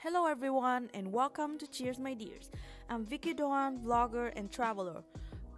[0.00, 2.52] Hello, everyone, and welcome to Cheers, My Dears.
[2.88, 5.02] I'm Vicky Doan, vlogger and traveler,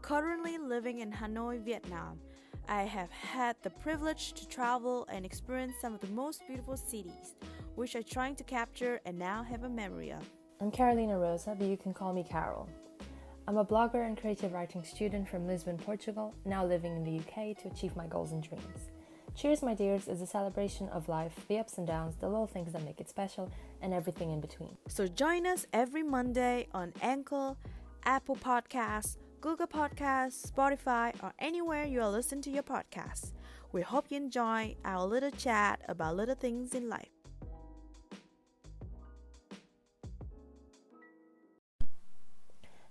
[0.00, 2.18] currently living in Hanoi, Vietnam.
[2.66, 7.34] I have had the privilege to travel and experience some of the most beautiful cities,
[7.74, 10.26] which I'm trying to capture and now have a memory of.
[10.58, 12.66] I'm Carolina Rosa, but you can call me Carol.
[13.46, 17.58] I'm a blogger and creative writing student from Lisbon, Portugal, now living in the UK
[17.58, 18.88] to achieve my goals and dreams.
[19.34, 22.72] Cheers, my dears, is a celebration of life, the ups and downs, the little things
[22.72, 23.50] that make it special,
[23.80, 24.76] and everything in between.
[24.88, 27.56] So join us every Monday on Anchor,
[28.04, 33.32] Apple Podcasts, Google Podcasts, Spotify, or anywhere you are listening to your podcasts.
[33.72, 37.08] We hope you enjoy our little chat about little things in life.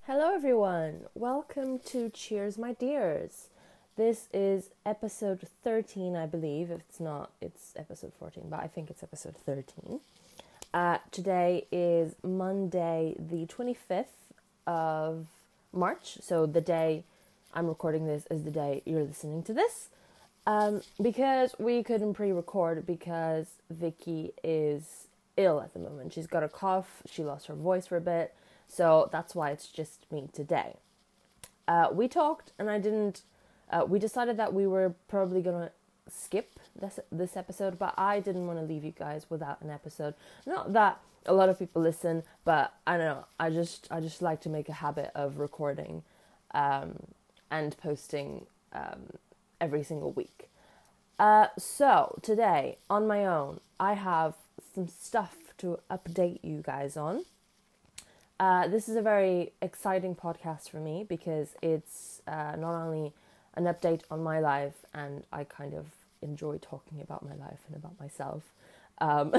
[0.08, 1.02] Hello, everyone.
[1.14, 3.50] Welcome to Cheers, my dears.
[4.00, 6.72] This is episode 13, I believe.
[6.72, 10.00] If it's not, it's episode 14, but I think it's episode 13.
[10.74, 14.06] Uh, today is Monday, the 25th
[14.66, 15.28] of
[15.74, 16.18] March.
[16.22, 17.04] So, the day
[17.54, 19.90] I'm recording this is the day you're listening to this.
[20.48, 26.14] Um, because we couldn't pre record because Vicky is ill at the moment.
[26.14, 28.34] She's got a cough, she lost her voice for a bit.
[28.70, 30.78] So, that's why it's just me today.
[31.68, 33.24] Uh, we talked, and I didn't
[33.70, 35.72] uh, we decided that we were probably gonna
[36.10, 40.14] skip this this episode, but I didn't want to leave you guys without an episode.
[40.46, 43.26] Not that a lot of people listen, but I don't know.
[43.40, 46.04] I just I just like to make a habit of recording
[46.54, 46.96] um,
[47.52, 49.12] and posting um,
[49.60, 50.50] every single week.
[51.18, 54.36] Uh, so today on my own, I have
[54.74, 57.26] some stuff to update you guys on.
[58.40, 63.12] Uh, this is a very exciting podcast for me because it's uh, not only
[63.60, 65.88] an update on my life, and I kind of
[66.22, 68.44] enjoy talking about my life and about myself.
[69.00, 69.34] Um,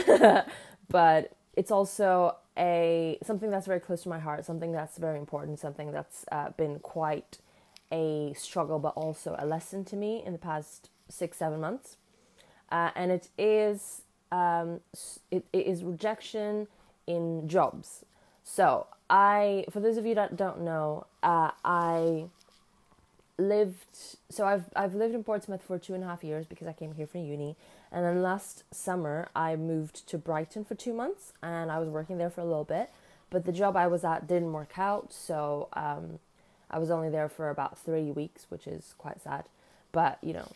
[0.89, 5.59] but it's also a something that's very close to my heart, something that's very important,
[5.59, 7.39] something that's uh, been quite
[7.91, 11.97] a struggle, but also a lesson to me in the past six, seven months.
[12.71, 14.81] Uh, and it is um,
[15.31, 16.69] it, it is rejection
[17.07, 18.05] in jobs.
[18.45, 22.27] So I, for those of you that don't know, uh, I
[23.41, 23.97] lived
[24.29, 26.95] so I've I've lived in Portsmouth for two and a half years because I came
[26.95, 27.57] here for uni,
[27.91, 32.19] and then last summer I moved to Brighton for two months, and I was working
[32.19, 32.91] there for a little bit,
[33.31, 36.19] but the job I was at didn't work out, so um,
[36.71, 39.45] I was only there for about three weeks, which is quite sad,
[39.93, 40.49] but you know,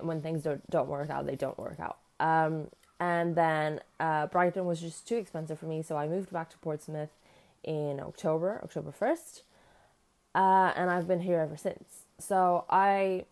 [0.00, 1.98] when things don't don't work out, they don't work out.
[2.20, 2.68] Um,
[3.00, 6.58] and then uh, Brighton was just too expensive for me, so I moved back to
[6.58, 7.10] Portsmouth
[7.64, 9.42] in October, October first.
[10.34, 12.01] Uh, and I've been here ever since.
[12.22, 13.24] So I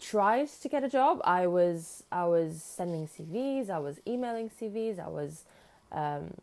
[0.00, 1.20] tried to get a job.
[1.24, 5.44] I was I was sending CVs, I was emailing CVs, I was
[5.92, 6.34] um,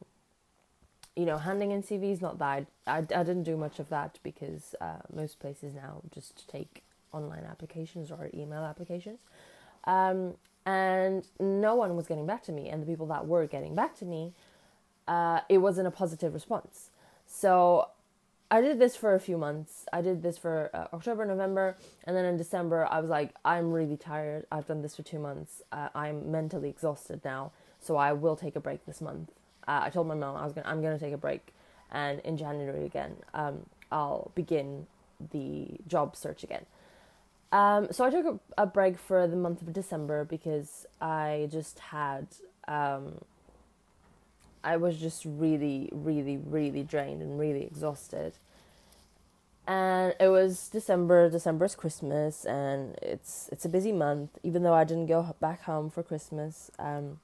[1.16, 2.22] you know handing in CVs.
[2.22, 6.02] Not that I, I, I didn't do much of that because uh, most places now
[6.14, 9.20] just take online applications or email applications.
[9.86, 10.36] Um,
[10.66, 13.98] and no one was getting back to me, and the people that were getting back
[14.00, 14.32] to me,
[15.08, 16.90] uh, it wasn't a positive response.
[17.28, 17.88] So
[18.54, 19.88] I did this for a few months.
[19.92, 23.72] I did this for uh, October, November, and then in December, I was like, I'm
[23.72, 24.46] really tired.
[24.52, 25.64] I've done this for two months.
[25.72, 29.32] Uh, I'm mentally exhausted now, so I will take a break this month.
[29.68, 31.52] Uh, I told my mom I was gonna, I'm gonna take a break,
[31.92, 34.86] and in January again, um, I'll begin
[35.32, 36.68] the job search again.
[37.52, 41.80] Um, so I took a, a, break for the month of December because I just
[41.80, 42.28] had
[42.68, 43.16] um,
[44.64, 48.34] I was just really, really, really drained and really exhausted.
[49.66, 51.30] And it was December.
[51.30, 54.38] December's Christmas, and it's it's a busy month.
[54.44, 57.20] Even though I didn't go back home for Christmas, um,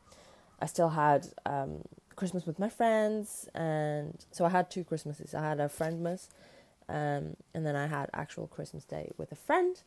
[0.62, 1.84] I still had um,
[2.16, 5.34] Christmas with my friends, and so I had two Christmases.
[5.34, 6.30] I had a friendmas,
[6.88, 9.82] um, and then I had actual Christmas Day with a friend.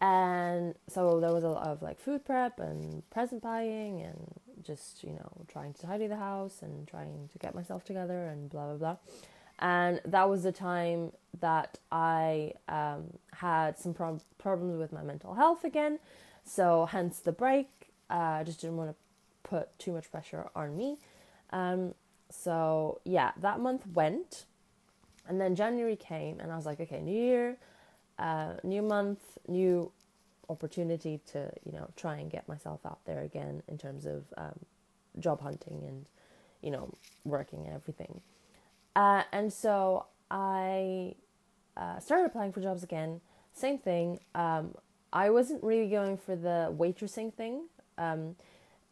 [0.00, 5.04] And so there was a lot of like food prep and present buying and just,
[5.04, 8.66] you know, trying to tidy the house and trying to get myself together and blah,
[8.66, 8.96] blah, blah.
[9.58, 15.34] And that was the time that I um, had some pro- problems with my mental
[15.34, 15.98] health again.
[16.44, 17.68] So, hence the break.
[18.10, 18.96] Uh, I just didn't want to
[19.48, 20.98] put too much pressure on me.
[21.50, 21.94] Um,
[22.30, 24.46] so, yeah, that month went.
[25.28, 27.56] And then January came, and I was like, okay, new year,
[28.18, 29.92] uh, new month, new
[30.48, 34.58] opportunity to you know try and get myself out there again in terms of um,
[35.18, 36.06] job hunting and
[36.62, 36.92] you know
[37.24, 38.20] working and everything
[38.96, 41.14] uh, and so i
[41.76, 43.20] uh, started applying for jobs again.
[43.54, 44.20] Same thing.
[44.34, 44.74] Um,
[45.12, 47.66] i wasn't really going for the waitressing thing
[47.98, 48.34] um,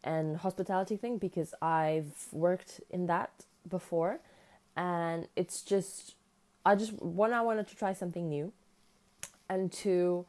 [0.04, 3.30] and hospitality thing because i've worked in that
[3.68, 4.20] before,
[4.76, 6.14] and it's just
[6.64, 8.52] I just one I wanted to try something new,
[9.48, 10.26] and two,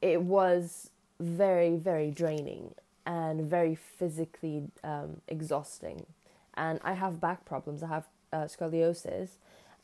[0.00, 2.74] it was very very draining
[3.04, 6.06] and very physically um, exhausting,
[6.54, 7.82] and I have back problems.
[7.82, 9.30] I have uh, scoliosis,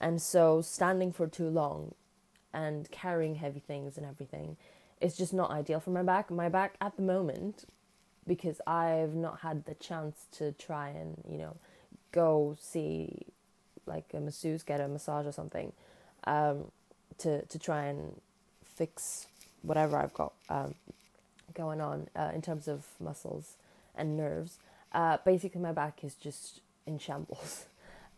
[0.00, 1.94] and so standing for too long,
[2.52, 4.56] and carrying heavy things and everything,
[5.00, 6.31] is just not ideal for my back.
[6.31, 7.64] My back at the moment,
[8.26, 11.56] because I've not had the chance to try and you know
[12.12, 13.26] go see
[13.87, 15.72] like a masseuse, get a massage or something,
[16.25, 16.70] um,
[17.19, 18.20] to to try and
[18.75, 19.26] fix
[19.62, 20.75] whatever I've got um,
[21.55, 23.56] going on uh, in terms of muscles
[23.94, 24.58] and nerves.
[24.93, 27.66] Uh, basically, my back is just in shambles.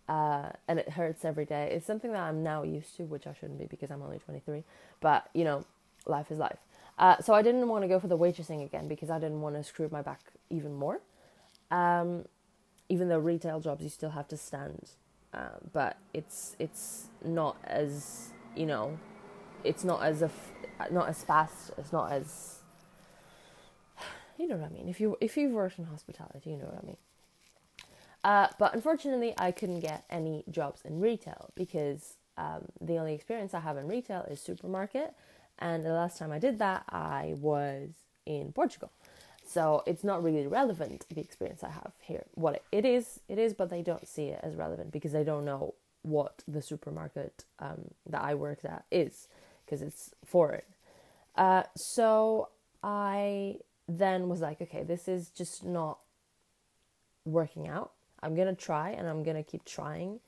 [0.08, 1.70] Uh, and it hurts every day.
[1.72, 4.64] It's something that I'm now used to, which I shouldn't be because I'm only 23.
[5.00, 5.64] But you know,
[6.06, 6.58] life is life.
[6.98, 9.56] Uh, so I didn't want to go for the waitressing again because I didn't want
[9.56, 10.20] to screw my back
[10.50, 11.00] even more.
[11.70, 12.26] Um,
[12.88, 14.90] even though retail jobs you still have to stand,
[15.32, 18.98] uh, but it's it's not as you know,
[19.64, 20.30] it's not as a
[20.90, 21.72] not as fast.
[21.78, 22.60] It's not as
[24.38, 24.88] you know what I mean.
[24.88, 26.98] If you if you've worked in hospitality, you know what I mean.
[28.24, 33.52] Uh, but unfortunately, I couldn't get any jobs in retail because um, the only experience
[33.52, 35.14] I have in retail is supermarket,
[35.58, 37.90] and the last time I did that, I was
[38.24, 38.90] in Portugal.
[39.46, 42.24] So it's not really relevant the experience I have here.
[42.32, 45.44] What it is, it is, but they don't see it as relevant because they don't
[45.44, 49.28] know what the supermarket um, that I worked at is
[49.64, 50.62] because it's foreign.
[51.36, 52.48] Uh, so
[52.82, 53.56] I
[53.86, 55.98] then was like, okay, this is just not
[57.24, 57.92] working out.
[58.24, 60.20] I'm gonna try and I'm gonna keep trying.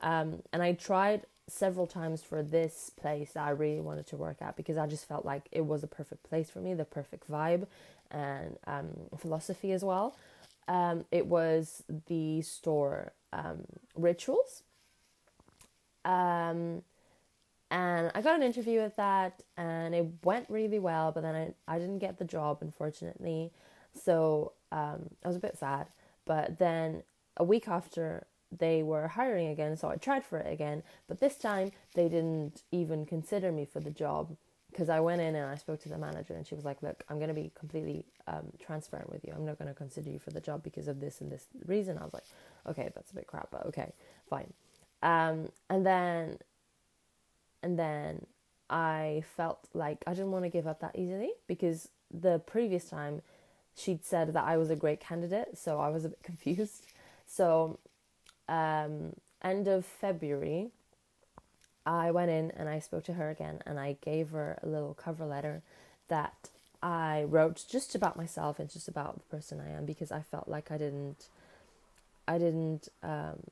[0.00, 4.36] Um, and I tried several times for this place that I really wanted to work
[4.40, 7.30] at because I just felt like it was a perfect place for me, the perfect
[7.30, 7.66] vibe
[8.10, 10.16] and um, philosophy as well.
[10.68, 13.64] Um, it was the store um,
[13.96, 14.62] Rituals.
[16.04, 16.82] Um,
[17.70, 21.74] and I got an interview with that and it went really well, but then I,
[21.74, 23.50] I didn't get the job, unfortunately.
[23.94, 25.86] So um, I was a bit sad.
[26.24, 27.02] But then
[27.38, 28.26] a week after,
[28.56, 30.82] they were hiring again, so I tried for it again.
[31.06, 34.36] But this time, they didn't even consider me for the job
[34.70, 37.04] because I went in and I spoke to the manager, and she was like, "Look,
[37.08, 39.32] I'm going to be completely um, transparent with you.
[39.34, 41.98] I'm not going to consider you for the job because of this and this reason."
[41.98, 42.24] I was like,
[42.66, 43.92] "Okay, that's a bit crap, but okay,
[44.28, 44.52] fine."
[45.02, 46.38] Um, and then,
[47.62, 48.26] and then
[48.68, 53.22] I felt like I didn't want to give up that easily because the previous time
[53.74, 56.86] she'd said that I was a great candidate, so I was a bit confused.
[57.28, 57.78] So,
[58.48, 60.70] um, end of February,
[61.86, 64.94] I went in and I spoke to her again and I gave her a little
[64.94, 65.62] cover letter
[66.08, 66.48] that
[66.82, 70.48] I wrote just about myself and just about the person I am because I felt
[70.48, 71.28] like I didn't
[72.26, 73.42] I didn't um,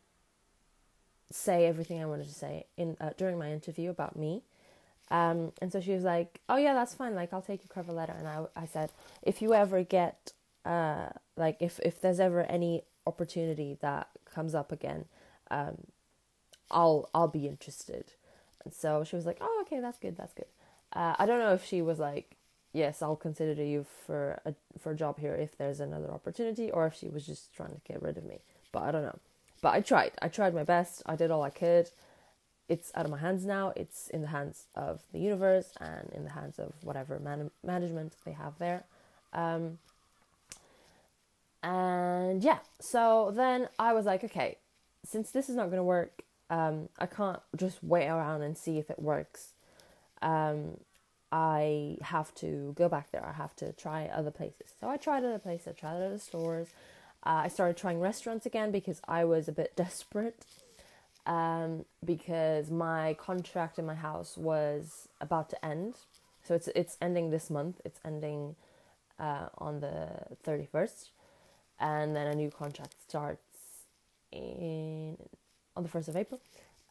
[1.31, 4.43] say everything I wanted to say in uh, during my interview about me.
[5.11, 7.15] Um, and so she was like, "Oh yeah, that's fine.
[7.15, 8.91] Like I'll take your cover letter." And I I said,
[9.23, 10.33] "If you ever get
[10.65, 15.07] uh like if if there's ever any opportunity that comes up again,
[15.51, 15.79] um,
[16.71, 18.13] I'll I'll be interested."
[18.65, 20.17] And so she was like, "Oh, okay, that's good.
[20.17, 20.47] That's good."
[20.93, 22.37] Uh, I don't know if she was like,
[22.73, 26.87] "Yes, I'll consider you for a for a job here if there's another opportunity," or
[26.87, 28.41] if she was just trying to get rid of me.
[28.73, 29.19] But I don't know.
[29.63, 30.13] But I tried.
[30.21, 31.03] I tried my best.
[31.07, 31.91] I did all I could.
[32.69, 33.73] It's out of my hands now.
[33.77, 38.15] It's in the hands of the universe and in the hands of whatever man- management
[38.25, 38.85] they have there.
[39.33, 39.79] Um,
[41.67, 44.59] and yeah, so then I was like, okay,
[45.05, 48.79] since this is not going to work, um, I can't just wait around and see
[48.79, 49.49] if it works.
[50.23, 50.77] Um,
[51.33, 53.27] I have to go back there.
[53.27, 54.75] I have to try other places.
[54.81, 55.67] So I tried other places.
[55.67, 56.69] I tried other stores.
[57.25, 60.45] Uh, I started trying restaurants again because I was a bit desperate.
[61.27, 65.95] Um, because my contract in my house was about to end.
[66.45, 67.81] So it's it's ending this month.
[67.85, 68.55] It's ending
[69.19, 71.11] uh, on the thirty first
[71.81, 73.43] and then a new contract starts
[74.33, 75.17] in
[75.77, 76.41] on the first of April.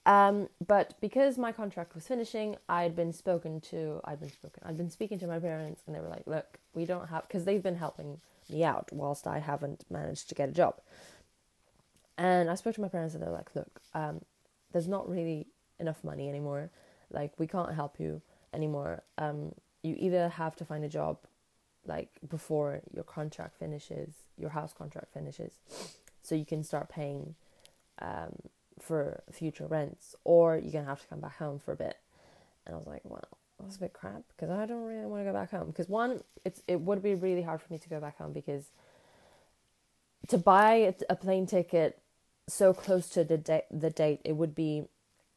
[0.06, 4.02] Um, but because my contract was finishing, I'd been spoken to.
[4.06, 4.62] I'd been spoken.
[4.66, 7.46] I'd been speaking to my parents, and they were like, "Look, we don't have because
[7.46, 10.80] they've been helping me out whilst I haven't managed to get a job."
[12.18, 14.22] And I spoke to my parents, and they're like, "Look, um,
[14.72, 15.48] there's not really
[15.80, 16.70] enough money anymore.
[17.10, 18.22] Like, we can't help you
[18.54, 19.04] anymore.
[19.18, 21.18] Um, you either have to find a job
[21.86, 25.54] like before your contract finishes, your house contract finishes,
[26.22, 27.36] so you can start paying
[28.00, 28.36] um,
[28.80, 31.98] for future rents, or you're gonna have to come back home for a bit.
[32.66, 33.28] And I was like, well,
[33.60, 35.68] that's a bit crap because I don't really want to go back home.
[35.68, 38.70] Because one, it's it would be really hard for me to go back home because
[40.28, 42.00] to buy a plane ticket
[42.48, 44.84] so close to the date, the date, it would be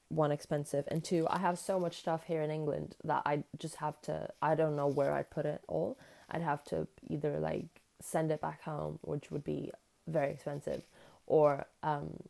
[0.09, 3.77] one expensive, and two, I have so much stuff here in England that I just
[3.77, 4.31] have to.
[4.41, 5.99] I don't know where I'd put it all.
[6.31, 7.67] I'd have to either like
[8.01, 9.71] send it back home, which would be
[10.07, 10.83] very expensive,
[11.27, 12.23] or um,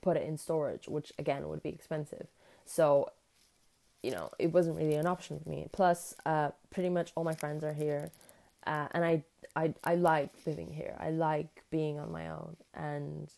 [0.00, 2.26] put it in storage, which again would be expensive.
[2.66, 3.10] So,
[4.02, 5.66] you know, it wasn't really an option for me.
[5.72, 8.10] Plus, uh, pretty much all my friends are here,
[8.66, 9.22] uh, and I,
[9.54, 10.96] I, I like living here.
[10.98, 13.30] I like being on my own and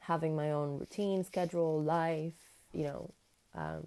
[0.00, 2.34] having my own routine, schedule, life.
[2.72, 3.10] You know,
[3.54, 3.86] um,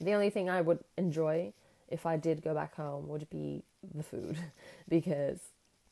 [0.00, 1.52] the only thing I would enjoy
[1.88, 3.64] if I did go back home would be
[3.94, 4.38] the food
[4.88, 5.38] because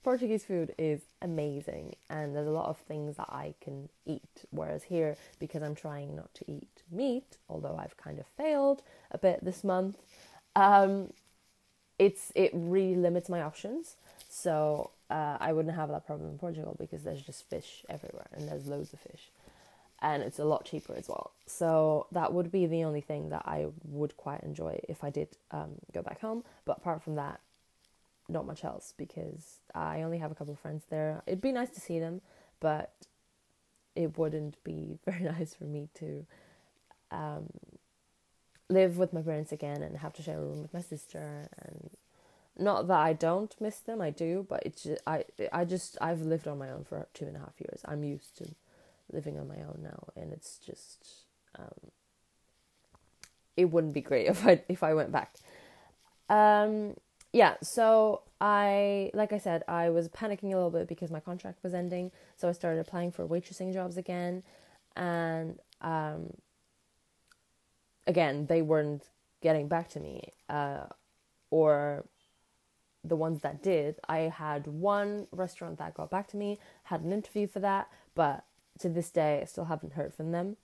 [0.04, 4.45] Portuguese food is amazing and there's a lot of things that I can eat.
[4.50, 9.18] Whereas here, because I'm trying not to eat meat, although I've kind of failed a
[9.18, 9.99] bit this month,
[10.57, 11.12] um,
[11.99, 13.97] it's it really limits my options.
[14.30, 18.49] So uh, I wouldn't have that problem in Portugal because there's just fish everywhere and
[18.49, 19.30] there's loads of fish,
[20.00, 21.33] and it's a lot cheaper as well.
[21.47, 25.28] So that would be the only thing that I would quite enjoy if I did
[25.50, 26.45] um, go back home.
[26.64, 27.40] But apart from that,
[28.28, 31.23] not much else because I only have a couple of friends there.
[31.26, 32.20] It'd be nice to see them,
[32.61, 32.92] but
[33.94, 36.26] it wouldn't be very nice for me to
[37.11, 37.49] um,
[38.68, 41.49] live with my parents again and have to share a room with my sister.
[41.58, 41.90] And
[42.58, 46.23] not that I don't miss them, I do, but it's just, I I just I've
[46.23, 47.80] lived on my own for two and a half years.
[47.85, 48.49] I'm used to
[49.12, 51.25] living on my own now, and it's just
[51.58, 51.90] um,
[53.56, 55.35] it wouldn't be great if I if I went back.
[56.28, 56.94] Um,
[57.38, 61.62] yeah, so I, like I said, I was panicking a little bit because my contract
[61.62, 62.11] was ending.
[62.37, 64.42] So I started applying for waitressing jobs again.
[64.97, 66.35] And um,
[68.09, 69.04] again, they weren't
[69.40, 70.33] getting back to me.
[70.49, 70.87] Uh,
[71.52, 72.07] or
[73.04, 77.12] the ones that did, I had one restaurant that got back to me, had an
[77.12, 78.45] interview for that, but
[78.80, 80.57] to this day, I still haven't heard from them.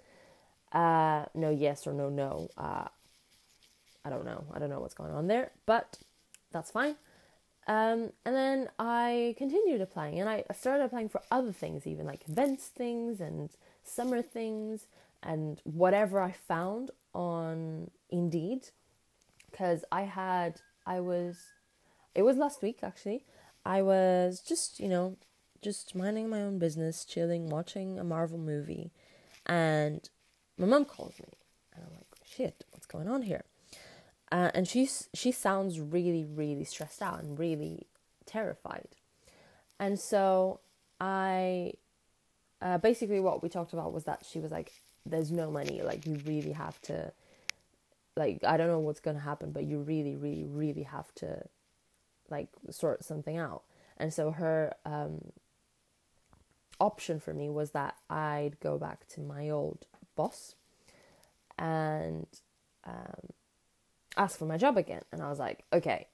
[0.73, 2.51] Uh, no yes or no no.
[2.59, 2.89] Uh,
[4.05, 4.45] I don't know.
[4.53, 5.99] I don't know what's going on there, but
[6.55, 6.97] that's fine.
[7.67, 12.29] Um, and then I continued applying and I started applying for other things, even like
[12.29, 13.51] events things and
[13.83, 14.87] summer things
[15.23, 18.69] and whatever I found on Indeed.
[19.51, 21.39] Because I had, I was,
[22.15, 23.25] it was last week actually.
[23.65, 25.17] I was just, you know,
[25.63, 28.91] just minding my own business, chilling, watching a Marvel movie.
[29.47, 30.09] And
[30.59, 31.33] my mom calls me.
[31.75, 33.45] And I'm like, shit, what's going on here?
[34.35, 37.87] Uh, and she's she sounds really really stressed out and really
[38.27, 38.89] terrified.
[39.79, 40.59] And so
[41.01, 41.73] i
[42.61, 44.73] uh, basically what we talked about was that she was like
[45.07, 45.83] there's no money.
[45.83, 47.13] Like you really have to
[48.17, 51.45] like i don't know what's going to happen but you really really really have to
[52.29, 53.63] like sort something out.
[53.97, 55.31] And so her um,
[56.81, 59.87] option for me was that i'd go back to my old
[60.17, 60.57] boss
[61.57, 62.27] and
[62.85, 63.29] um,
[64.17, 65.03] ask for my job again.
[65.13, 66.07] And I was like, okay,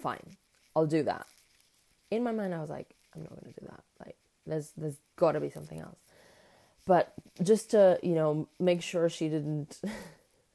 [0.00, 0.36] fine,
[0.74, 1.26] I'll do that.
[2.10, 3.82] In my mind, I was like, I'm not to do that.
[4.04, 5.98] Like, there's there's got to be something else.
[6.86, 9.80] But just to you know make sure she didn't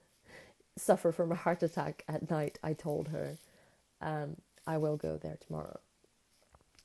[0.77, 3.37] suffer from a heart attack at night, I told her,
[4.01, 5.79] um, I will go there tomorrow.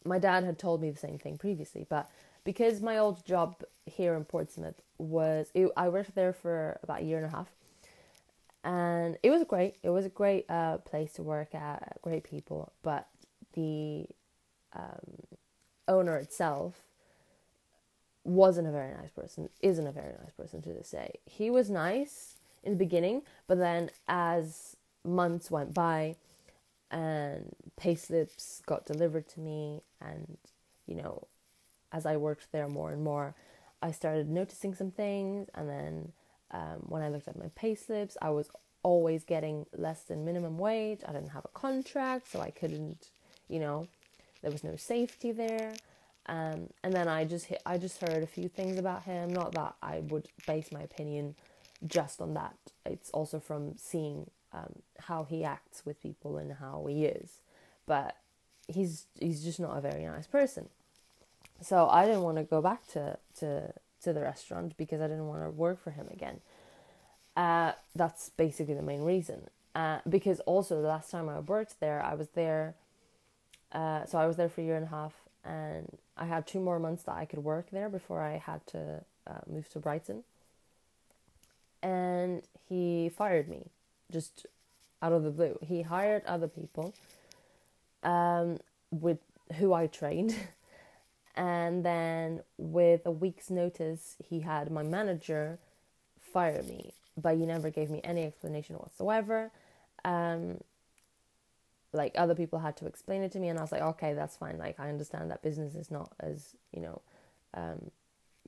[0.05, 2.11] My dad had told me the same thing previously, but
[2.45, 7.19] because my old job here in Portsmouth was, I worked there for about a year
[7.19, 7.53] and a half
[8.65, 9.77] and it was great.
[9.83, 13.09] It was a great uh, place to work at, great people, but
[13.55, 14.07] the
[14.75, 15.27] um,
[15.89, 16.75] owner itself
[18.25, 19.49] wasn't a very nice person.
[19.61, 21.19] Isn't a very nice person to this day.
[21.27, 26.17] He was nice in the beginning, but then as months went by,
[26.91, 30.37] and payslips got delivered to me, and
[30.87, 31.27] you know,
[31.91, 33.35] as I worked there more and more,
[33.83, 36.13] I started noticing some things, and then
[36.53, 38.51] um, when I looked at my pay slips, I was
[38.83, 41.01] always getting less than minimum wage.
[41.07, 43.09] I didn't have a contract, so I couldn't,
[43.49, 43.87] you know,
[44.43, 45.75] there was no safety there.
[46.27, 49.33] Um, and then I just hit, I just heard a few things about him.
[49.33, 51.35] Not that I would base my opinion
[51.87, 52.55] just on that.
[52.87, 57.39] It's also from seeing um, how he acts with people and how he is.
[57.87, 58.17] But
[58.69, 60.69] he's he's just not a very nice person.
[61.61, 65.27] So I didn't want to go back to to to the restaurant because I didn't
[65.27, 66.41] want to work for him again.
[67.37, 69.49] Uh, that's basically the main reason.
[69.75, 72.75] Uh, because also the last time I worked there, I was there.
[73.73, 76.61] Uh, so I was there for a year and a half, and I had two
[76.61, 80.25] more months that I could work there before I had to uh, move to Brighton.
[81.83, 83.71] And he fired me,
[84.11, 84.47] just
[85.01, 85.59] out of the blue.
[85.63, 86.95] He hired other people,
[88.03, 88.59] um,
[88.91, 89.19] with
[89.55, 90.37] who I trained,
[91.35, 95.59] And then, with a week's notice, he had my manager
[96.33, 99.51] fire me, but he never gave me any explanation whatsoever.
[100.05, 100.59] Um,
[101.93, 104.37] like other people had to explain it to me, and I was like, okay, that's
[104.37, 104.59] fine.
[104.59, 107.03] Like I understand that business is not as you know
[107.55, 107.91] um,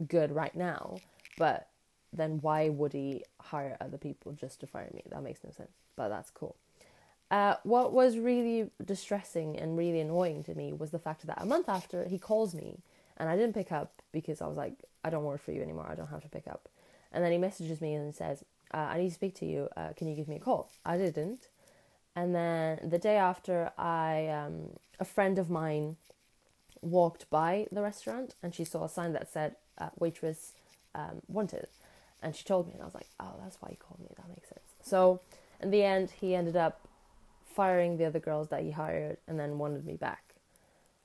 [0.07, 0.99] good right now,
[1.39, 1.69] but
[2.13, 5.03] then why would he hire other people just to fire me?
[5.11, 5.73] That makes no sense.
[5.97, 6.57] But that's cool.
[7.31, 11.47] Uh, what was really distressing and really annoying to me was the fact that a
[11.47, 12.79] month after he calls me
[13.17, 15.87] and I didn't pick up because I was like, I don't work for you anymore.
[15.89, 16.69] I don't have to pick up.
[17.13, 19.69] And then he messages me and says, uh, I need to speak to you.
[19.77, 20.71] Uh, can you give me a call?
[20.85, 21.49] I didn't.
[22.17, 25.97] And then the day after, I um, a friend of mine
[26.83, 30.53] walked by the restaurant and she saw a sign that said uh, waitress
[30.95, 31.67] um, wanted.
[32.23, 34.09] And she told me, and I was like, oh, that's why he called me.
[34.17, 34.67] That makes sense.
[34.83, 35.21] So
[35.61, 36.89] in the end, he ended up
[37.55, 40.35] firing the other girls that he hired and then wanted me back,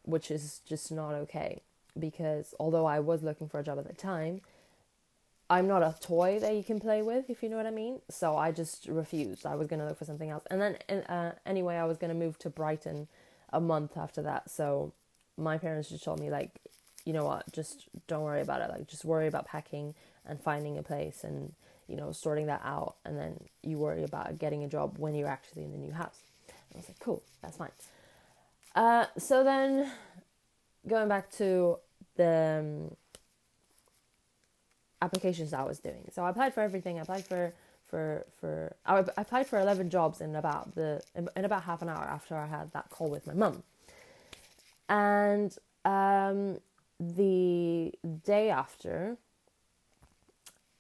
[0.04, 1.62] which is just not okay.
[1.98, 4.42] Because although I was looking for a job at the time,
[5.50, 8.02] I'm not a toy that you can play with, if you know what I mean.
[8.10, 9.46] So I just refused.
[9.46, 10.44] I was going to look for something else.
[10.52, 13.08] And then, uh, anyway, I was going to move to Brighton
[13.52, 14.52] a month after that.
[14.52, 14.94] So
[15.38, 16.52] my parents just told me, like,
[17.04, 18.70] you know what, just don't worry about it.
[18.70, 21.54] Like, just worry about packing and finding a place and,
[21.88, 22.96] you know, sorting that out.
[23.04, 26.20] And then you worry about getting a job when you're actually in the new house.
[26.74, 27.72] I was like, cool, that's fine.
[28.76, 29.92] Uh, so then,
[30.88, 31.78] going back to
[32.16, 32.96] the um,
[35.02, 36.10] applications I was doing.
[36.14, 37.00] So I applied for everything.
[37.00, 37.54] I applied for
[37.88, 42.04] for for I applied for eleven jobs in about the in about half an hour
[42.04, 43.64] after I had that call with my mum.
[44.88, 46.60] And um,
[47.00, 47.94] the
[48.26, 49.18] day after,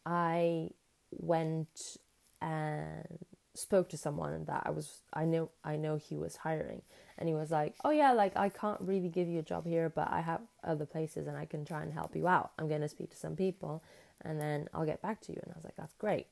[0.05, 0.69] I
[1.11, 1.97] went
[2.41, 3.19] and
[3.59, 6.81] spoke to someone that I was I know I know he was hiring
[7.17, 9.89] and he was like, "Oh yeah, like I can't really give you a job here,
[9.89, 12.51] but I have other places and I can try and help you out.
[12.57, 13.83] I'm going to speak to some people
[14.21, 16.27] and then I'll get back to you." And I was like, "That's great."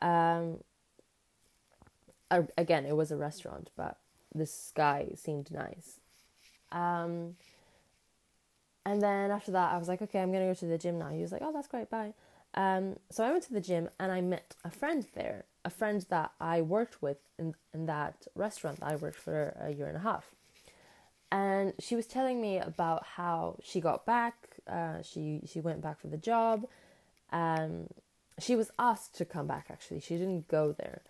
[0.00, 0.58] Um
[2.30, 3.98] I, again, it was a restaurant, but
[4.34, 6.00] this guy seemed nice.
[6.70, 7.36] Um
[8.84, 10.98] and then after that, I was like, "Okay, I'm going to go to the gym
[10.98, 11.88] now." He was like, "Oh, that's great.
[11.88, 12.14] Bye."
[12.54, 16.04] Um, so I went to the gym and I met a friend there, a friend
[16.10, 19.96] that I worked with in, in that restaurant that I worked for a year and
[19.96, 20.34] a half.
[21.30, 24.34] And she was telling me about how she got back.
[24.66, 26.66] Uh, she she went back for the job.
[27.30, 27.88] Um,
[28.38, 29.66] she was asked to come back.
[29.70, 31.02] Actually, she didn't go there.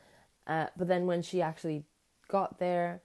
[0.46, 1.84] Uh, but then when she actually
[2.28, 3.00] got there,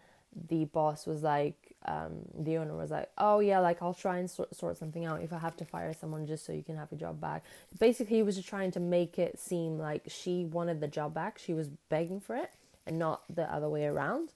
[0.49, 4.29] the boss was like, um, the owner was like, "Oh yeah, like I'll try and
[4.29, 6.91] sort, sort something out if I have to fire someone just so you can have
[6.91, 7.43] your job back."
[7.79, 11.39] Basically, he was just trying to make it seem like she wanted the job back.
[11.39, 12.51] She was begging for it,
[12.85, 14.29] and not the other way around.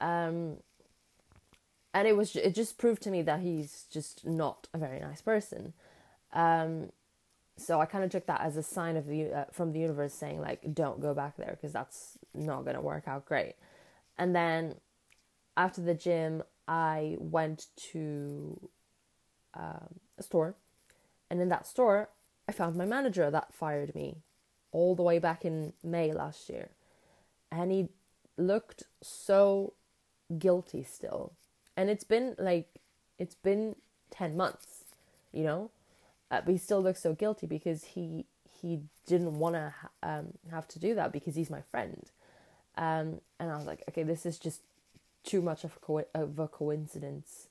[0.00, 0.56] Um,
[1.94, 5.22] and it was it just proved to me that he's just not a very nice
[5.22, 5.72] person.
[6.32, 6.90] Um,
[7.56, 10.12] so I kind of took that as a sign of the uh, from the universe
[10.12, 13.54] saying like, "Don't go back there because that's not gonna work out great."
[14.18, 14.74] And then
[15.56, 18.68] after the gym, I went to
[19.54, 20.54] um, a store,
[21.30, 22.10] and in that store,
[22.48, 24.18] I found my manager that fired me
[24.72, 26.70] all the way back in May last year.
[27.50, 27.88] And he
[28.36, 29.74] looked so
[30.38, 31.32] guilty still.
[31.76, 32.68] And it's been like,
[33.18, 33.76] it's been
[34.10, 34.84] 10 months,
[35.32, 35.70] you know?
[36.30, 38.26] Uh, but he still looks so guilty because he
[38.60, 42.10] he didn't want to ha- um, have to do that because he's my friend.
[42.76, 44.62] Um, and I was like, okay, this is just
[45.24, 47.48] too much of a, co- of a coincidence.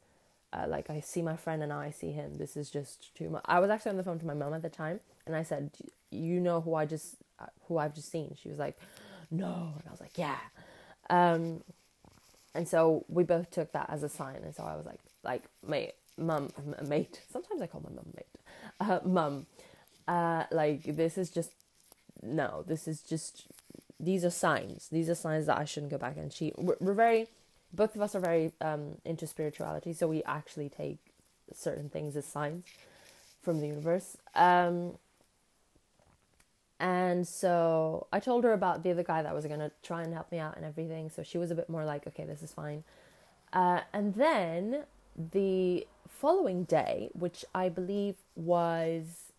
[0.51, 2.37] Uh, like I see my friend and I see him.
[2.37, 3.43] This is just too much.
[3.45, 5.71] I was actually on the phone to my mom at the time, and I said,
[6.11, 7.15] "You know who I just
[7.67, 8.77] who I've just seen?" She was like,
[9.31, 10.37] "No," and I was like, "Yeah."
[11.09, 11.63] Um,
[12.53, 15.41] and so we both took that as a sign, and so I was like, "Like,
[15.67, 16.51] mate, mum,
[16.83, 18.27] mate." Sometimes I call my mum mate.
[18.79, 19.47] Uh, mum,
[20.07, 21.51] uh, like this is just
[22.21, 22.63] no.
[22.67, 23.47] This is just
[23.99, 24.87] these are signs.
[24.89, 26.53] These are signs that I shouldn't go back and cheat.
[26.59, 27.27] We're, we're very
[27.73, 30.97] both of us are very um, into spirituality, so we actually take
[31.53, 32.63] certain things as signs
[33.41, 34.17] from the universe.
[34.35, 34.93] Um,
[36.79, 40.13] and so I told her about the other guy that was going to try and
[40.13, 41.09] help me out and everything.
[41.09, 42.83] So she was a bit more like, okay, this is fine.
[43.53, 44.83] Uh, and then
[45.15, 49.31] the following day, which I believe was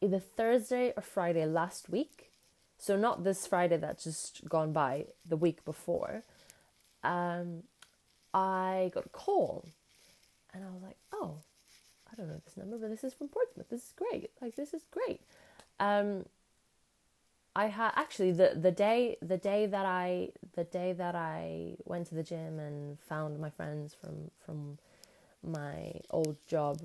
[0.00, 2.30] either Thursday or Friday last week,
[2.78, 6.22] so not this Friday that's just gone by, the week before,
[7.04, 7.62] um,
[8.32, 9.64] I got a call
[10.52, 11.36] and I was like, oh,
[12.10, 13.68] I don't know this number, but this is from Portsmouth.
[13.68, 14.30] This is great.
[14.40, 15.20] Like, this is great.
[15.80, 16.24] Um,
[17.56, 22.08] I had actually the the day the day that I the day that I went
[22.08, 24.78] to the gym and found my friends from from
[25.42, 26.80] my old job,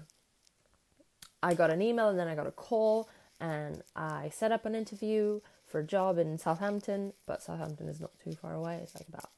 [1.41, 4.75] I got an email and then I got a call and I set up an
[4.75, 8.79] interview for a job in Southampton, but Southampton is not too far away.
[8.84, 9.29] It's like about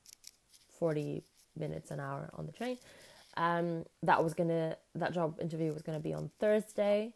[0.81, 1.21] 40
[1.55, 2.75] minutes an hour on the train.
[3.37, 7.13] Um, that was gonna that job interview was gonna be on Thursday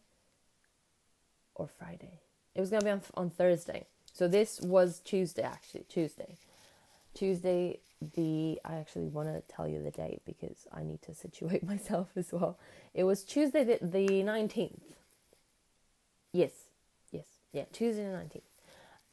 [1.56, 2.20] or Friday.
[2.54, 3.88] It was gonna be on on Thursday.
[4.14, 6.38] So this was Tuesday actually Tuesday.
[7.16, 7.80] Tuesday
[8.14, 12.10] the I actually want to tell you the date because I need to situate myself
[12.16, 12.60] as well.
[12.94, 14.80] It was Tuesday the, the 19th.
[16.32, 16.52] Yes.
[17.12, 17.26] Yes.
[17.52, 18.42] Yeah, Tuesday the 19th.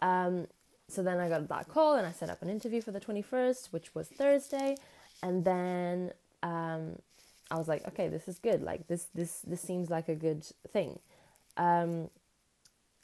[0.07, 0.47] Um
[0.89, 3.73] so then I got that call and I set up an interview for the 21st,
[3.73, 4.77] which was Thursday,
[5.23, 6.97] and then um
[7.51, 8.63] I was like, okay, this is good.
[8.63, 10.99] Like this this this seems like a good thing.
[11.57, 12.09] Um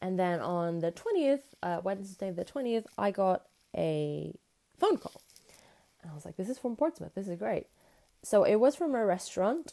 [0.01, 4.33] and then on the 20th, uh, Wednesday the 20th, I got a
[4.79, 5.21] phone call.
[6.01, 7.15] And I was like, this is from Portsmouth.
[7.17, 7.67] This is great.
[8.23, 9.73] So it was from a restaurant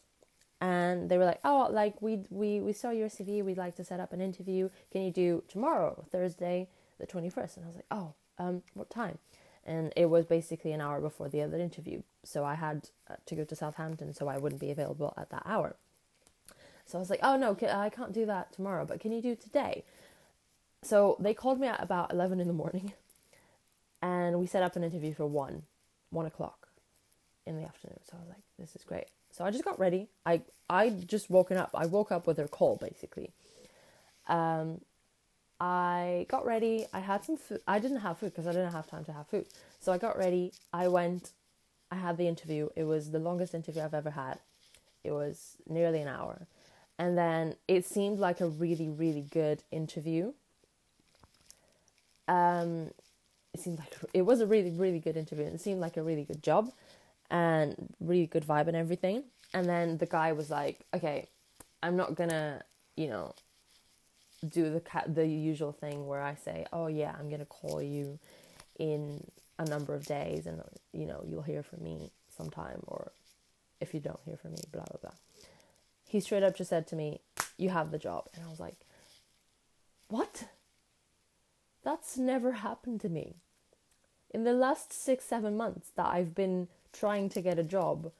[0.61, 3.43] and they were like, "Oh, like we we we saw your CV.
[3.43, 4.69] We'd like to set up an interview.
[4.91, 9.19] Can you do tomorrow, Thursday, the 21st?" And I was like, "Oh, um what time?"
[9.65, 12.03] And it was basically an hour before the other interview.
[12.23, 15.43] So I had uh, to go to Southampton so I wouldn't be available at that
[15.45, 15.75] hour.
[16.85, 19.35] So I was like, "Oh no, I can't do that tomorrow, but can you do
[19.35, 19.83] today?"
[20.83, 22.93] So they called me at about 11 in the morning
[24.01, 25.63] and we set up an interview for 1,
[26.11, 26.67] 1 o'clock
[27.47, 27.99] in the afternoon.
[28.03, 29.07] So I was like, this is great.
[29.31, 30.07] So I just got ready.
[30.25, 31.71] I I just woken up.
[31.73, 33.31] I woke up with her call basically.
[34.27, 34.81] Um,
[35.59, 36.85] I got ready.
[36.93, 37.61] I had some food.
[37.67, 39.47] I didn't have food because I didn't have time to have food.
[39.79, 40.53] So I got ready.
[40.73, 41.31] I went.
[41.91, 42.69] I had the interview.
[42.75, 44.39] It was the longest interview I've ever had.
[45.03, 46.47] It was nearly an hour.
[46.97, 50.33] And then it seemed like a really, really good interview.
[52.27, 52.91] Um,
[53.53, 55.45] it seemed like it was a really, really good interview.
[55.45, 56.71] It seemed like a really good job
[57.29, 59.23] and really good vibe and everything.
[59.53, 61.27] And then the guy was like, "Okay,
[61.81, 62.63] I'm not gonna,
[62.97, 63.33] you know,
[64.49, 68.19] do the the usual thing where I say, "Oh yeah, I'm gonna call you
[68.79, 69.25] in
[69.57, 70.61] a number of days, and
[70.93, 73.11] you know, you'll hear from me sometime, or
[73.79, 75.17] if you don't hear from me, blah blah blah."
[76.07, 77.21] He straight up just said to me,
[77.57, 78.75] "You have the job," and I was like,
[80.07, 80.45] "What?"
[81.83, 83.35] That's never happened to me.
[84.33, 88.11] In the last six, seven months that I've been trying to get a job,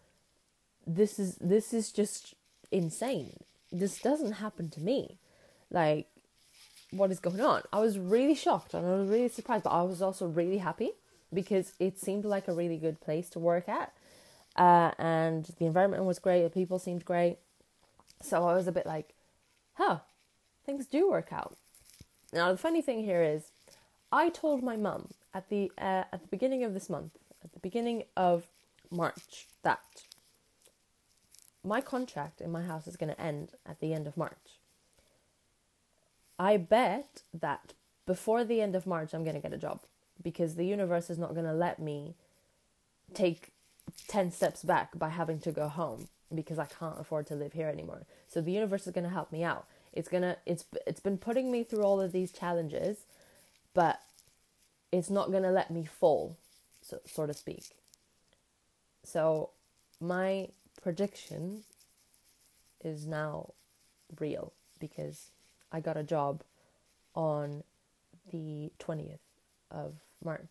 [0.86, 2.36] this is this is just
[2.72, 3.38] insane.
[3.72, 5.18] This doesn't happen to me.
[5.72, 6.08] Like,
[6.92, 7.64] what is going on?
[7.74, 10.92] I was really shocked and I was really surprised, but I was also really happy
[11.34, 13.94] because it seemed like a really good place to work at.
[14.56, 17.38] Uh, and the environment was great, the people seemed great.
[18.22, 19.14] So I was a bit like,
[19.74, 20.00] huh,
[20.66, 21.58] things do work out.
[22.34, 23.52] Now, the funny thing here is,
[24.12, 27.60] I told my mum at the uh, at the beginning of this month, at the
[27.60, 28.46] beginning of
[28.90, 29.82] March, that
[31.64, 34.60] my contract in my house is going to end at the end of March.
[36.38, 37.74] I bet that
[38.06, 39.82] before the end of March, I'm going to get a job
[40.22, 42.16] because the universe is not going to let me
[43.14, 43.52] take
[44.08, 47.70] 10 steps back by having to go home because I can't afford to live here
[47.70, 48.06] anymore.
[48.30, 49.66] So the universe is going to help me out.
[49.94, 52.98] It's going to it's it's been putting me through all of these challenges,
[53.74, 54.02] but
[54.92, 56.38] it's not going to let me fall,
[56.82, 57.64] so, so to speak.
[59.04, 59.52] So
[60.02, 60.50] my
[60.82, 61.64] prediction
[62.84, 63.52] is now
[64.20, 65.30] real because
[65.76, 66.42] I got a job
[67.16, 67.66] on
[68.32, 69.20] the 20th
[69.70, 70.48] of March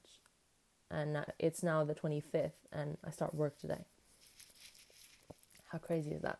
[0.91, 3.87] and it's now the 25th and I start work today.
[5.73, 6.39] How crazy is that?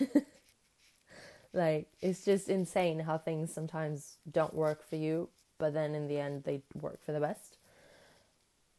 [1.52, 5.28] like it's just insane how things sometimes don't work for you
[5.58, 7.58] but then in the end they work for the best.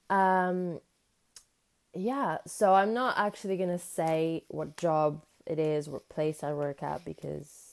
[0.10, 0.80] Um
[1.94, 6.54] yeah, so I'm not actually going to say what job it is, what place I
[6.54, 7.69] work at because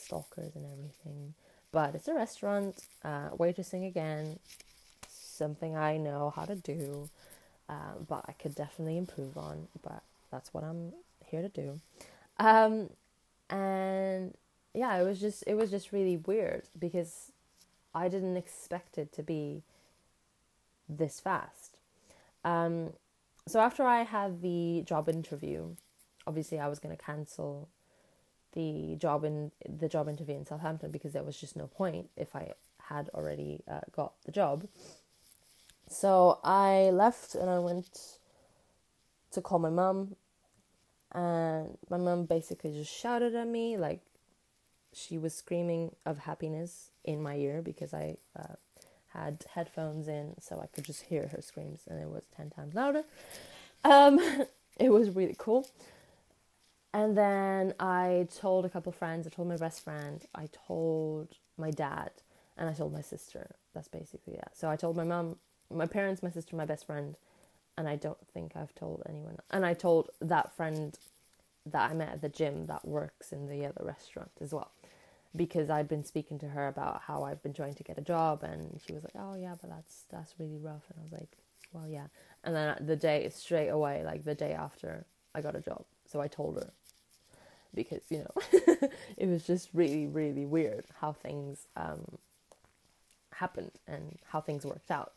[0.00, 1.34] stalkers and everything.
[1.72, 4.38] But it's a restaurant, uh, waitressing again,
[5.08, 7.08] something I know how to do,
[7.68, 9.68] uh, but I could definitely improve on.
[9.82, 10.92] But that's what I'm
[11.26, 11.80] here to do.
[12.38, 12.90] Um,
[13.48, 14.34] and
[14.74, 17.32] yeah, it was just it was just really weird because
[17.94, 19.62] I didn't expect it to be
[20.88, 21.76] this fast.
[22.44, 22.92] Um,
[23.46, 25.74] so after I had the job interview,
[26.26, 27.68] obviously I was going to cancel
[28.52, 32.34] the job in the job interview in Southampton because there was just no point if
[32.34, 34.66] I had already uh, got the job.
[35.88, 38.18] So I left and I went
[39.32, 40.16] to call my mum,
[41.12, 44.00] and my mum basically just shouted at me like
[44.92, 48.54] she was screaming of happiness in my ear because I uh,
[49.08, 52.74] had headphones in, so I could just hear her screams, and it was ten times
[52.74, 53.02] louder.
[53.84, 54.20] Um,
[54.78, 55.66] it was really cool.
[56.92, 61.70] And then I told a couple friends, I told my best friend, I told my
[61.70, 62.10] dad,
[62.56, 63.54] and I told my sister.
[63.74, 64.48] That's basically it.
[64.54, 65.36] So I told my mom,
[65.70, 67.14] my parents, my sister, my best friend,
[67.78, 69.36] and I don't think I've told anyone.
[69.50, 70.98] And I told that friend
[71.66, 74.72] that I met at the gym that works in the other restaurant as well.
[75.36, 78.42] Because I'd been speaking to her about how I've been trying to get a job,
[78.42, 81.28] and she was like, "Oh yeah, but that's that's really rough." And I was like,
[81.72, 82.08] "Well, yeah."
[82.42, 85.84] And then the day straight away, like the day after, I got a job.
[86.04, 86.72] So I told her
[87.74, 92.18] because you know it was just really really weird how things um,
[93.34, 95.12] happened and how things worked out.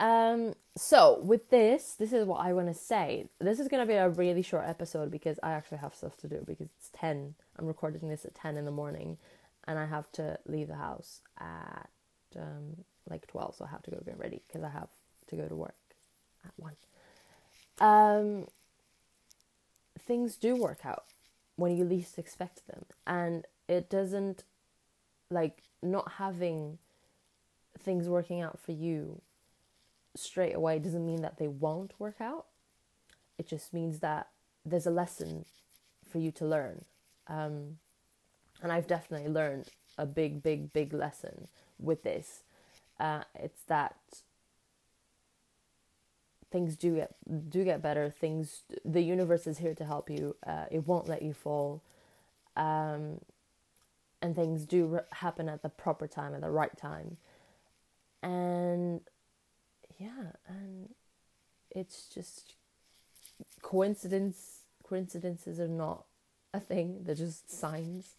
[0.00, 3.28] Um, so with this, this is what I want to say.
[3.40, 6.28] This is going to be a really short episode because I actually have stuff to
[6.28, 7.34] do because it's 10.
[7.58, 9.18] I'm recording this at 10 in the morning
[9.66, 11.88] and I have to leave the house at
[12.36, 13.56] um, like 12.
[13.56, 14.88] So I have to go get ready because I have
[15.28, 15.76] to go to work
[16.44, 16.72] at 1.
[17.80, 18.46] Um,
[20.06, 21.04] things do work out
[21.56, 22.84] when you least expect them.
[23.06, 24.44] And it doesn't,
[25.30, 26.78] like, not having
[27.78, 29.20] things working out for you
[30.16, 32.46] straight away doesn't mean that they won't work out.
[33.38, 34.28] It just means that
[34.64, 35.44] there's a lesson
[36.08, 36.84] for you to learn.
[37.26, 37.78] Um,
[38.62, 39.66] and I've definitely learned
[39.98, 42.42] a big, big, big lesson with this.
[42.98, 43.96] Uh, it's that
[46.54, 47.10] things do get
[47.50, 48.08] do get better.
[48.08, 50.36] Things the universe is here to help you.
[50.46, 51.82] Uh, it won't let you fall,
[52.56, 53.20] um,
[54.22, 57.16] and things do re- happen at the proper time at the right time.
[58.22, 59.00] And
[59.98, 60.90] yeah, and
[61.72, 62.54] it's just
[63.60, 64.60] coincidence.
[64.84, 66.04] Coincidences are not
[66.54, 68.14] a thing; they're just signs.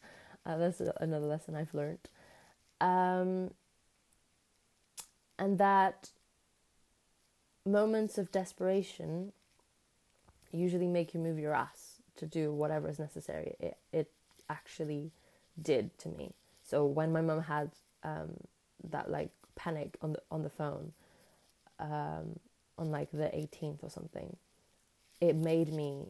[0.46, 2.10] Uh, that's another lesson I've learned.
[2.82, 3.52] Um,
[5.40, 6.10] and that
[7.66, 9.32] moments of desperation
[10.52, 13.56] usually make you move your ass to do whatever is necessary.
[13.60, 14.12] It it
[14.50, 15.12] actually
[15.62, 16.34] did to me.
[16.68, 17.72] So when my mom had
[18.04, 18.38] um,
[18.90, 20.94] that like panic on the on the phone
[21.80, 22.40] um,
[22.78, 24.38] on like the 18th or something,
[25.20, 26.08] it made me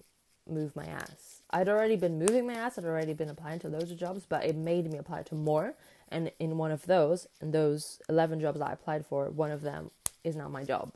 [0.47, 1.41] move my ass.
[1.49, 2.77] I'd already been moving my ass.
[2.77, 5.73] I'd already been applying to loads of jobs, but it made me apply to more.
[6.09, 9.89] And in one of those, and those 11 jobs I applied for, one of them
[10.23, 10.91] is now my job,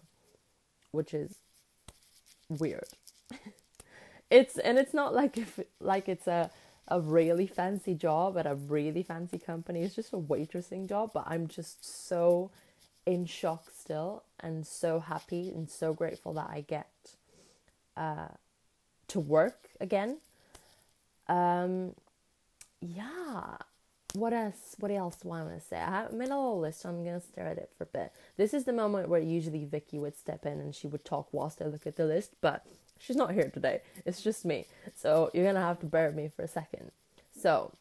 [0.92, 1.36] which is
[2.50, 2.90] weird.
[4.30, 6.52] it's and it's not like if like it's a
[6.88, 9.84] a really fancy job at a really fancy company.
[9.84, 12.50] It's just a waitressing job, but I'm just so
[13.06, 16.90] in shock still and so happy and so grateful that I get
[17.96, 18.30] uh,
[19.10, 20.18] to work again.
[21.28, 21.94] Um,
[22.82, 23.58] yeah.
[24.14, 24.76] What else?
[24.80, 25.78] What else do I want to say?
[25.78, 26.82] I have made a little list.
[26.82, 28.12] So I'm gonna stare at it for a bit.
[28.38, 31.62] This is the moment where usually Vicky would step in and she would talk whilst
[31.62, 32.66] I look at the list, but
[33.00, 33.82] she's not here today.
[34.06, 34.66] It's just me.
[34.96, 36.92] So you're gonna have to bear with me for a second.
[37.40, 37.72] So,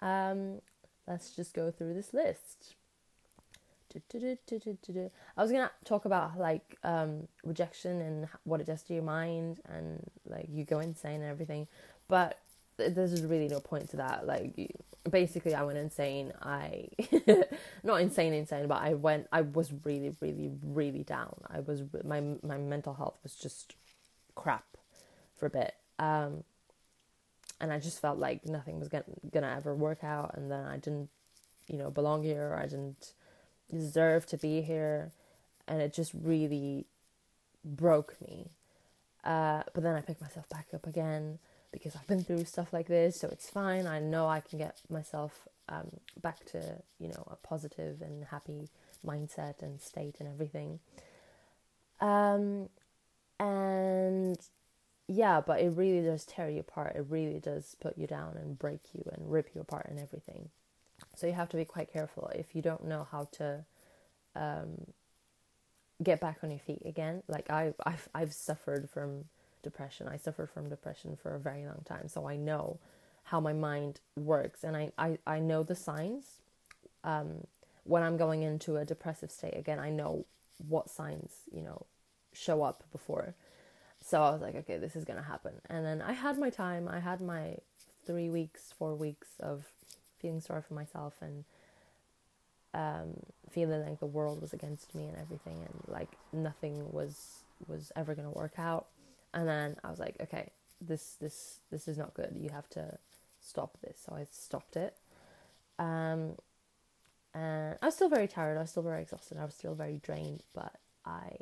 [0.00, 0.60] um,
[1.06, 2.74] let's just go through this list.
[3.94, 9.60] I was gonna talk about like um, rejection and what it does to your mind,
[9.64, 11.68] and like you go insane and everything,
[12.08, 12.38] but
[12.76, 14.26] there's really no point to that.
[14.26, 14.76] Like,
[15.10, 16.32] basically, I went insane.
[16.42, 16.88] I
[17.82, 19.26] not insane, insane, but I went.
[19.32, 21.34] I was really, really, really down.
[21.48, 23.74] I was my my mental health was just
[24.34, 24.64] crap
[25.36, 25.74] for a bit.
[25.98, 26.44] Um,
[27.60, 30.76] and I just felt like nothing was gonna, gonna ever work out, and then I
[30.76, 31.08] didn't,
[31.66, 33.12] you know, belong here, or I didn't
[33.70, 35.10] deserve to be here,
[35.66, 36.86] and it just really
[37.64, 38.50] broke me.
[39.24, 41.38] Uh, but then I picked myself back up again
[41.72, 43.86] because I've been through stuff like this, so it's fine.
[43.86, 45.90] I know I can get myself um,
[46.22, 48.68] back to you know a positive and happy
[49.06, 50.80] mindset and state and everything.
[52.00, 52.68] Um,
[53.40, 54.38] and
[55.06, 56.96] yeah, but it really does tear you apart.
[56.96, 60.50] It really does put you down and break you and rip you apart and everything.
[61.16, 63.64] So you have to be quite careful if you don't know how to
[64.34, 64.86] um,
[66.02, 67.22] get back on your feet again.
[67.28, 69.24] Like I, I've, I've suffered from
[69.70, 70.08] depression.
[70.08, 72.78] I suffered from depression for a very long time, so I know
[73.24, 76.24] how my mind works, and I, I, I know the signs.
[77.04, 77.46] Um,
[77.84, 80.24] when I'm going into a depressive state again, I know
[80.68, 81.86] what signs you know
[82.32, 83.34] show up before
[84.04, 85.52] so I was like, okay, this is gonna happen.
[85.68, 86.88] And then I had my time.
[86.88, 87.56] I had my
[88.06, 89.64] three weeks, four weeks of
[90.18, 91.44] feeling sorry for myself and
[92.74, 97.92] um, feeling like the world was against me and everything, and like nothing was was
[97.96, 98.86] ever gonna work out.
[99.34, 102.34] And then I was like, okay, this this this is not good.
[102.36, 102.98] You have to
[103.40, 103.98] stop this.
[104.06, 104.94] So I stopped it.
[105.78, 106.36] Um,
[107.34, 108.56] and I was still very tired.
[108.56, 109.38] I was still very exhausted.
[109.38, 110.42] I was still very drained.
[110.54, 110.72] But
[111.04, 111.36] I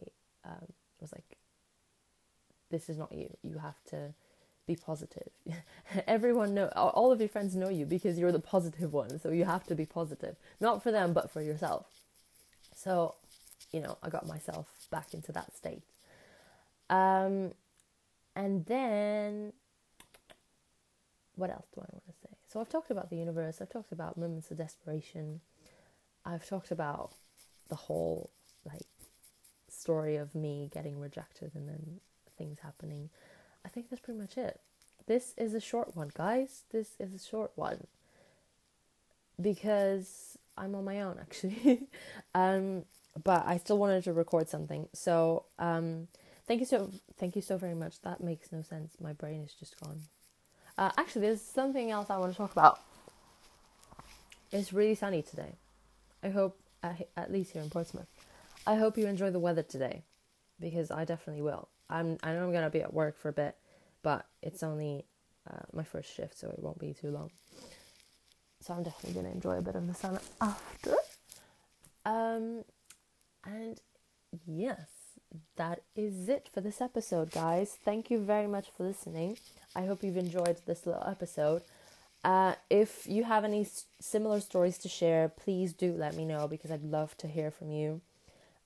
[0.44, 1.38] um, was like,
[2.70, 3.36] this is not you.
[3.42, 4.14] You have to
[4.66, 5.28] be positive.
[6.06, 9.44] Everyone know all of your friends know you because you're the positive one, so you
[9.44, 10.36] have to be positive.
[10.60, 11.86] Not for them, but for yourself.
[12.74, 13.14] So,
[13.72, 15.82] you know, I got myself back into that state.
[16.90, 17.52] Um,
[18.36, 19.52] and then,
[21.34, 22.36] what else do I want to say?
[22.46, 25.40] So, I've talked about the universe, I've talked about moments of desperation,
[26.24, 27.10] I've talked about
[27.68, 28.30] the whole,
[28.64, 28.86] like,
[29.68, 32.00] story of me getting rejected and then
[32.38, 33.10] things happening.
[33.64, 34.60] I think that's pretty much it.
[35.06, 36.62] This is a short one, guys.
[36.70, 37.86] This is a short one
[39.40, 41.88] because I'm on my own actually.
[42.34, 42.84] um,
[43.22, 44.88] but I still wanted to record something.
[44.92, 46.08] So um,
[46.46, 48.00] thank you so thank you so very much.
[48.02, 48.94] That makes no sense.
[49.00, 50.02] My brain is just gone.
[50.78, 52.80] Uh, actually, there's something else I want to talk about.
[54.52, 55.52] It's really sunny today.
[56.22, 58.06] I hope at least here in Portsmouth.
[58.66, 60.02] I hope you enjoy the weather today,
[60.60, 61.68] because I definitely will.
[61.88, 63.56] I'm I know I'm gonna be at work for a bit,
[64.02, 65.04] but it's only
[65.50, 67.30] uh, my first shift, so it won't be too long.
[68.60, 70.94] So I'm definitely gonna enjoy a bit of the sun after.
[72.04, 72.64] Um,
[73.44, 73.80] and
[74.46, 74.88] yes,
[75.56, 77.76] that is it for this episode, guys.
[77.84, 79.38] Thank you very much for listening.
[79.74, 81.62] I hope you've enjoyed this little episode.
[82.24, 86.48] Uh, if you have any s- similar stories to share, please do let me know
[86.48, 88.00] because I'd love to hear from you.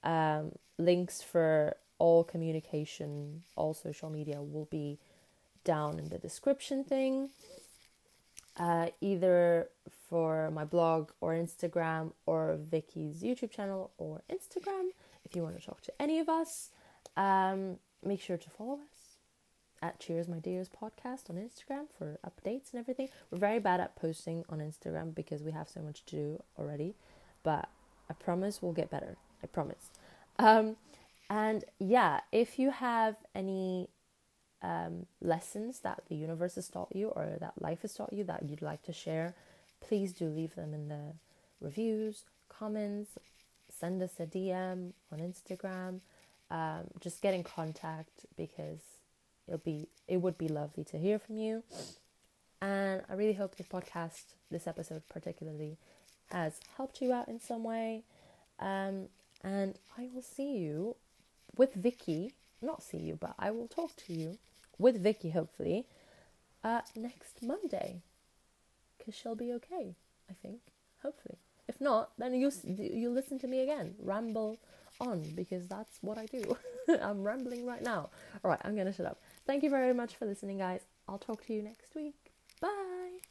[0.03, 4.99] Um, links for all communication, all social media will be
[5.64, 7.29] down in the description thing.
[8.57, 9.68] Uh, either
[10.09, 14.88] for my blog or Instagram or Vicky's YouTube channel or Instagram.
[15.31, 16.71] If you want to talk to any of us,
[17.16, 19.19] um, make sure to follow us
[19.81, 23.09] at Cheers My Dears podcast on Instagram for updates and everything.
[23.31, 26.97] We're very bad at posting on Instagram because we have so much to do already,
[27.45, 27.69] but
[28.09, 29.16] I promise we'll get better.
[29.40, 29.90] I promise.
[30.40, 30.75] Um,
[31.29, 33.88] and yeah, if you have any
[34.62, 38.49] um, lessons that the universe has taught you or that life has taught you that
[38.49, 39.37] you'd like to share,
[39.81, 41.12] please do leave them in the
[41.61, 43.11] reviews, comments,
[43.81, 46.01] send us a DM on Instagram.
[46.51, 48.81] Um, just get in contact because
[49.47, 51.62] it'll be it would be lovely to hear from you.
[52.61, 55.79] And I really hope this podcast, this episode particularly,
[56.31, 58.03] has helped you out in some way.
[58.59, 59.09] Um,
[59.43, 60.97] and I will see you
[61.57, 64.38] with Vicky, not see you, but I will talk to you
[64.79, 65.87] with Vicky hopefully
[66.62, 68.03] uh, next Monday
[68.99, 69.95] because she'll be okay.
[70.29, 70.61] I think,
[71.03, 71.38] hopefully.
[71.70, 74.59] If not, then you you listen to me again, ramble
[75.00, 76.56] on because that's what I do.
[77.00, 78.11] I'm rambling right now.
[78.42, 79.20] All right, I'm gonna shut up.
[79.46, 80.80] Thank you very much for listening, guys.
[81.09, 82.33] I'll talk to you next week.
[82.61, 83.30] Bye.